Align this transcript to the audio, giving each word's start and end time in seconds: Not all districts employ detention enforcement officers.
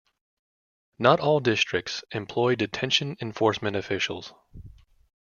Not 0.97 1.19
all 1.19 1.39
districts 1.39 2.03
employ 2.11 2.55
detention 2.55 3.17
enforcement 3.21 3.77
officers. 3.77 4.33